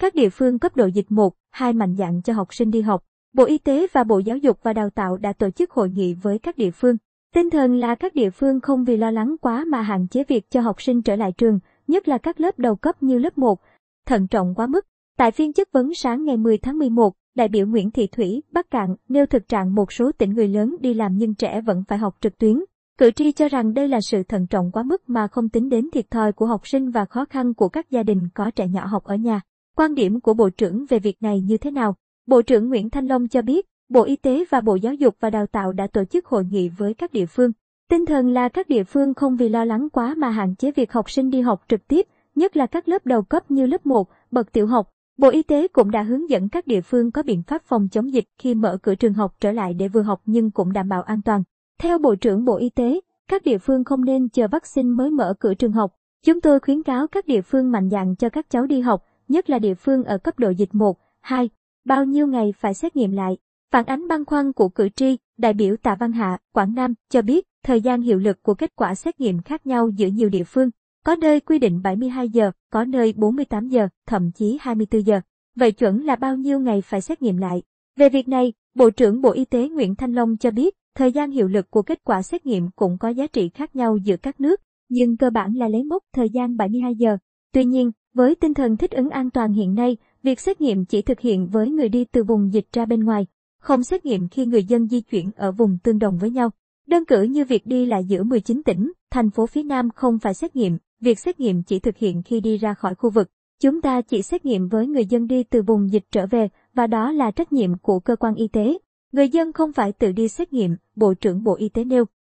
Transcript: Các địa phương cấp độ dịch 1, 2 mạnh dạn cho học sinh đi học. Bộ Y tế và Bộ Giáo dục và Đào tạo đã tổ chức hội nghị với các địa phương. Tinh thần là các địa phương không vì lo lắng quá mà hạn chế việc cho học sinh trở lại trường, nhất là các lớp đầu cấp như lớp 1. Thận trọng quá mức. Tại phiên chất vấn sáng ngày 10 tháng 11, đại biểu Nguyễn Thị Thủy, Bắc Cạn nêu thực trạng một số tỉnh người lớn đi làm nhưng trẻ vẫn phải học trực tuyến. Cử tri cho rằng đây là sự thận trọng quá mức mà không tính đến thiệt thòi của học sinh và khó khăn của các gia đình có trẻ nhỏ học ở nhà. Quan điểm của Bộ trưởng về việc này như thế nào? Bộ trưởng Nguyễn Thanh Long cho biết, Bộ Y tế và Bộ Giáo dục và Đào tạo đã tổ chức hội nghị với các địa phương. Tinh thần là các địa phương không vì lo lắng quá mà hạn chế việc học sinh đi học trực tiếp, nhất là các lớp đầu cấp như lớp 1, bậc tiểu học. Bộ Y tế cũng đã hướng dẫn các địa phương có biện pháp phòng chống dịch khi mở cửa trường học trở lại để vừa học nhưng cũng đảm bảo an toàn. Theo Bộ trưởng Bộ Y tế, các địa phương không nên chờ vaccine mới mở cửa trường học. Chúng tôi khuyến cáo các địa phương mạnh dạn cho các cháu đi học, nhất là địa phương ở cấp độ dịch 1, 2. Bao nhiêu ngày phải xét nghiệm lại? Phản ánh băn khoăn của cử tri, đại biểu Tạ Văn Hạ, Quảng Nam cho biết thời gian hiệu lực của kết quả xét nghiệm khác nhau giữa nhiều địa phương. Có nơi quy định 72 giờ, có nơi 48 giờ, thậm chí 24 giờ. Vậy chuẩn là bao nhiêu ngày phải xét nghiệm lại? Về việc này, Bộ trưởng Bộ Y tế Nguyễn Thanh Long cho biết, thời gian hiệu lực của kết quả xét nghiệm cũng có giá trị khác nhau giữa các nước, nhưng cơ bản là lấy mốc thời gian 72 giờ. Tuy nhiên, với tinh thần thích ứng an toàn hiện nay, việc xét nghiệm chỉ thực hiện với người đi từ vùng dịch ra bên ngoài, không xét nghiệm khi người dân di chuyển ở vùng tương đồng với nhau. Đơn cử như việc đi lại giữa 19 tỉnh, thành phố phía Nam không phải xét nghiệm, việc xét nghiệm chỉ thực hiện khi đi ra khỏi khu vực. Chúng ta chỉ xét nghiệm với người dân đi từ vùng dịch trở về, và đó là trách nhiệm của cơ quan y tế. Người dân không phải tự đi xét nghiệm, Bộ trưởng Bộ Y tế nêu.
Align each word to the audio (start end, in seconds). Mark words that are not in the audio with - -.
Các 0.00 0.14
địa 0.14 0.28
phương 0.28 0.58
cấp 0.58 0.76
độ 0.76 0.86
dịch 0.86 1.06
1, 1.12 1.34
2 1.50 1.72
mạnh 1.72 1.96
dạn 1.98 2.22
cho 2.22 2.32
học 2.32 2.54
sinh 2.54 2.70
đi 2.70 2.80
học. 2.80 3.04
Bộ 3.32 3.44
Y 3.44 3.58
tế 3.58 3.86
và 3.92 4.04
Bộ 4.04 4.18
Giáo 4.18 4.36
dục 4.36 4.58
và 4.62 4.72
Đào 4.72 4.90
tạo 4.90 5.16
đã 5.16 5.32
tổ 5.32 5.50
chức 5.50 5.70
hội 5.70 5.90
nghị 5.90 6.14
với 6.14 6.38
các 6.38 6.56
địa 6.56 6.70
phương. 6.70 6.96
Tinh 7.34 7.50
thần 7.50 7.76
là 7.76 7.94
các 7.94 8.14
địa 8.14 8.30
phương 8.30 8.60
không 8.60 8.84
vì 8.84 8.96
lo 8.96 9.10
lắng 9.10 9.36
quá 9.40 9.64
mà 9.68 9.82
hạn 9.82 10.06
chế 10.08 10.24
việc 10.24 10.50
cho 10.50 10.60
học 10.60 10.82
sinh 10.82 11.02
trở 11.02 11.16
lại 11.16 11.32
trường, 11.32 11.58
nhất 11.88 12.08
là 12.08 12.18
các 12.18 12.40
lớp 12.40 12.58
đầu 12.58 12.76
cấp 12.76 13.02
như 13.02 13.18
lớp 13.18 13.38
1. 13.38 13.60
Thận 14.06 14.26
trọng 14.26 14.54
quá 14.54 14.66
mức. 14.66 14.86
Tại 15.18 15.30
phiên 15.30 15.52
chất 15.52 15.72
vấn 15.72 15.94
sáng 15.94 16.24
ngày 16.24 16.36
10 16.36 16.58
tháng 16.58 16.78
11, 16.78 17.14
đại 17.34 17.48
biểu 17.48 17.66
Nguyễn 17.66 17.90
Thị 17.90 18.06
Thủy, 18.06 18.42
Bắc 18.52 18.70
Cạn 18.70 18.96
nêu 19.08 19.26
thực 19.26 19.48
trạng 19.48 19.74
một 19.74 19.92
số 19.92 20.12
tỉnh 20.12 20.34
người 20.34 20.48
lớn 20.48 20.76
đi 20.80 20.94
làm 20.94 21.16
nhưng 21.16 21.34
trẻ 21.34 21.60
vẫn 21.60 21.84
phải 21.88 21.98
học 21.98 22.16
trực 22.20 22.38
tuyến. 22.38 22.64
Cử 22.98 23.10
tri 23.10 23.32
cho 23.32 23.48
rằng 23.48 23.74
đây 23.74 23.88
là 23.88 24.00
sự 24.00 24.22
thận 24.22 24.46
trọng 24.46 24.72
quá 24.72 24.82
mức 24.82 25.02
mà 25.08 25.28
không 25.28 25.48
tính 25.48 25.68
đến 25.68 25.88
thiệt 25.92 26.10
thòi 26.10 26.32
của 26.32 26.46
học 26.46 26.66
sinh 26.66 26.90
và 26.90 27.04
khó 27.04 27.24
khăn 27.24 27.54
của 27.54 27.68
các 27.68 27.90
gia 27.90 28.02
đình 28.02 28.28
có 28.34 28.50
trẻ 28.50 28.68
nhỏ 28.68 28.86
học 28.86 29.04
ở 29.04 29.14
nhà. 29.14 29.40
Quan 29.80 29.94
điểm 29.94 30.20
của 30.20 30.34
Bộ 30.34 30.50
trưởng 30.50 30.86
về 30.88 30.98
việc 30.98 31.22
này 31.22 31.40
như 31.40 31.56
thế 31.56 31.70
nào? 31.70 31.94
Bộ 32.26 32.42
trưởng 32.42 32.68
Nguyễn 32.68 32.90
Thanh 32.90 33.06
Long 33.06 33.28
cho 33.28 33.42
biết, 33.42 33.66
Bộ 33.88 34.02
Y 34.02 34.16
tế 34.16 34.44
và 34.50 34.60
Bộ 34.60 34.74
Giáo 34.74 34.94
dục 34.94 35.16
và 35.20 35.30
Đào 35.30 35.46
tạo 35.46 35.72
đã 35.72 35.86
tổ 35.86 36.04
chức 36.04 36.26
hội 36.26 36.44
nghị 36.44 36.68
với 36.68 36.94
các 36.94 37.12
địa 37.12 37.26
phương. 37.26 37.52
Tinh 37.90 38.06
thần 38.06 38.28
là 38.28 38.48
các 38.48 38.68
địa 38.68 38.84
phương 38.84 39.14
không 39.14 39.36
vì 39.36 39.48
lo 39.48 39.64
lắng 39.64 39.88
quá 39.92 40.14
mà 40.16 40.30
hạn 40.30 40.54
chế 40.56 40.70
việc 40.70 40.92
học 40.92 41.10
sinh 41.10 41.30
đi 41.30 41.40
học 41.40 41.62
trực 41.68 41.88
tiếp, 41.88 42.06
nhất 42.34 42.56
là 42.56 42.66
các 42.66 42.88
lớp 42.88 43.06
đầu 43.06 43.22
cấp 43.22 43.50
như 43.50 43.66
lớp 43.66 43.86
1, 43.86 44.08
bậc 44.30 44.52
tiểu 44.52 44.66
học. 44.66 44.90
Bộ 45.18 45.28
Y 45.28 45.42
tế 45.42 45.68
cũng 45.68 45.90
đã 45.90 46.02
hướng 46.02 46.30
dẫn 46.30 46.48
các 46.48 46.66
địa 46.66 46.80
phương 46.80 47.10
có 47.10 47.22
biện 47.22 47.42
pháp 47.42 47.62
phòng 47.64 47.88
chống 47.88 48.12
dịch 48.12 48.24
khi 48.38 48.54
mở 48.54 48.78
cửa 48.82 48.94
trường 48.94 49.14
học 49.14 49.34
trở 49.40 49.52
lại 49.52 49.74
để 49.74 49.88
vừa 49.88 50.02
học 50.02 50.20
nhưng 50.24 50.50
cũng 50.50 50.72
đảm 50.72 50.88
bảo 50.88 51.02
an 51.02 51.22
toàn. 51.22 51.42
Theo 51.78 51.98
Bộ 51.98 52.14
trưởng 52.14 52.44
Bộ 52.44 52.56
Y 52.56 52.70
tế, 52.70 53.00
các 53.28 53.42
địa 53.44 53.58
phương 53.58 53.84
không 53.84 54.04
nên 54.04 54.28
chờ 54.28 54.48
vaccine 54.48 54.88
mới 54.88 55.10
mở 55.10 55.34
cửa 55.40 55.54
trường 55.54 55.72
học. 55.72 55.94
Chúng 56.26 56.40
tôi 56.40 56.60
khuyến 56.60 56.82
cáo 56.82 57.06
các 57.06 57.26
địa 57.26 57.40
phương 57.40 57.70
mạnh 57.70 57.90
dạn 57.90 58.16
cho 58.16 58.28
các 58.28 58.50
cháu 58.50 58.66
đi 58.66 58.80
học, 58.80 59.04
nhất 59.30 59.50
là 59.50 59.58
địa 59.58 59.74
phương 59.74 60.04
ở 60.04 60.18
cấp 60.18 60.38
độ 60.38 60.50
dịch 60.50 60.74
1, 60.74 60.98
2. 61.20 61.50
Bao 61.84 62.04
nhiêu 62.04 62.26
ngày 62.26 62.54
phải 62.56 62.74
xét 62.74 62.96
nghiệm 62.96 63.12
lại? 63.12 63.36
Phản 63.72 63.84
ánh 63.84 64.08
băn 64.08 64.24
khoăn 64.24 64.52
của 64.52 64.68
cử 64.68 64.88
tri, 64.88 65.16
đại 65.38 65.52
biểu 65.52 65.76
Tạ 65.76 65.96
Văn 66.00 66.12
Hạ, 66.12 66.38
Quảng 66.52 66.74
Nam 66.74 66.94
cho 67.10 67.22
biết 67.22 67.46
thời 67.64 67.80
gian 67.80 68.02
hiệu 68.02 68.18
lực 68.18 68.42
của 68.42 68.54
kết 68.54 68.76
quả 68.76 68.94
xét 68.94 69.20
nghiệm 69.20 69.42
khác 69.42 69.66
nhau 69.66 69.88
giữa 69.96 70.06
nhiều 70.06 70.28
địa 70.28 70.44
phương. 70.44 70.70
Có 71.04 71.16
nơi 71.16 71.40
quy 71.40 71.58
định 71.58 71.82
72 71.82 72.28
giờ, 72.28 72.50
có 72.70 72.84
nơi 72.84 73.12
48 73.16 73.68
giờ, 73.68 73.88
thậm 74.06 74.32
chí 74.32 74.58
24 74.60 75.06
giờ. 75.06 75.20
Vậy 75.56 75.72
chuẩn 75.72 76.04
là 76.04 76.16
bao 76.16 76.36
nhiêu 76.36 76.60
ngày 76.60 76.80
phải 76.80 77.00
xét 77.00 77.22
nghiệm 77.22 77.36
lại? 77.36 77.62
Về 77.96 78.08
việc 78.08 78.28
này, 78.28 78.52
Bộ 78.74 78.90
trưởng 78.90 79.20
Bộ 79.20 79.30
Y 79.30 79.44
tế 79.44 79.68
Nguyễn 79.68 79.94
Thanh 79.94 80.12
Long 80.12 80.36
cho 80.36 80.50
biết, 80.50 80.74
thời 80.94 81.12
gian 81.12 81.30
hiệu 81.30 81.48
lực 81.48 81.70
của 81.70 81.82
kết 81.82 82.04
quả 82.04 82.22
xét 82.22 82.46
nghiệm 82.46 82.70
cũng 82.76 82.98
có 82.98 83.08
giá 83.08 83.26
trị 83.26 83.48
khác 83.48 83.76
nhau 83.76 83.96
giữa 83.96 84.16
các 84.16 84.40
nước, 84.40 84.60
nhưng 84.88 85.16
cơ 85.16 85.30
bản 85.30 85.54
là 85.54 85.68
lấy 85.68 85.84
mốc 85.84 86.02
thời 86.12 86.30
gian 86.30 86.56
72 86.56 86.94
giờ. 86.94 87.18
Tuy 87.52 87.64
nhiên, 87.64 87.90
với 88.14 88.34
tinh 88.34 88.54
thần 88.54 88.76
thích 88.76 88.90
ứng 88.90 89.10
an 89.10 89.30
toàn 89.30 89.52
hiện 89.52 89.74
nay, 89.74 89.96
việc 90.22 90.40
xét 90.40 90.60
nghiệm 90.60 90.84
chỉ 90.84 91.02
thực 91.02 91.20
hiện 91.20 91.46
với 91.46 91.70
người 91.70 91.88
đi 91.88 92.04
từ 92.04 92.24
vùng 92.24 92.52
dịch 92.52 92.66
ra 92.72 92.86
bên 92.86 93.04
ngoài, 93.04 93.26
không 93.60 93.82
xét 93.82 94.04
nghiệm 94.06 94.28
khi 94.28 94.46
người 94.46 94.64
dân 94.64 94.88
di 94.88 95.00
chuyển 95.00 95.30
ở 95.36 95.52
vùng 95.52 95.78
tương 95.82 95.98
đồng 95.98 96.18
với 96.18 96.30
nhau. 96.30 96.50
Đơn 96.86 97.04
cử 97.04 97.22
như 97.22 97.44
việc 97.44 97.66
đi 97.66 97.86
lại 97.86 98.04
giữa 98.04 98.22
19 98.22 98.62
tỉnh, 98.62 98.92
thành 99.10 99.30
phố 99.30 99.46
phía 99.46 99.62
Nam 99.62 99.88
không 99.94 100.18
phải 100.18 100.34
xét 100.34 100.56
nghiệm, 100.56 100.78
việc 101.00 101.18
xét 101.18 101.40
nghiệm 101.40 101.62
chỉ 101.62 101.78
thực 101.80 101.96
hiện 101.96 102.22
khi 102.22 102.40
đi 102.40 102.56
ra 102.56 102.74
khỏi 102.74 102.94
khu 102.94 103.10
vực. 103.10 103.28
Chúng 103.60 103.80
ta 103.80 104.00
chỉ 104.00 104.22
xét 104.22 104.44
nghiệm 104.44 104.68
với 104.68 104.86
người 104.86 105.06
dân 105.06 105.26
đi 105.26 105.42
từ 105.42 105.62
vùng 105.62 105.92
dịch 105.92 106.04
trở 106.12 106.26
về, 106.26 106.48
và 106.74 106.86
đó 106.86 107.12
là 107.12 107.30
trách 107.30 107.52
nhiệm 107.52 107.78
của 107.78 108.00
cơ 108.00 108.16
quan 108.16 108.34
y 108.34 108.48
tế. 108.48 108.78
Người 109.12 109.28
dân 109.28 109.52
không 109.52 109.72
phải 109.72 109.92
tự 109.92 110.12
đi 110.12 110.28
xét 110.28 110.52
nghiệm, 110.52 110.76
Bộ 110.96 111.14
trưởng 111.14 111.42
Bộ 111.42 111.56
Y 111.56 111.68
tế 111.68 111.84
nêu. 111.84 112.04